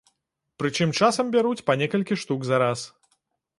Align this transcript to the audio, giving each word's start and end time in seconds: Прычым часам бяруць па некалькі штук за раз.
Прычым 0.61 0.93
часам 1.01 1.29
бяруць 1.35 1.65
па 1.69 1.77
некалькі 1.83 2.19
штук 2.25 2.41
за 2.51 2.63
раз. 2.67 2.79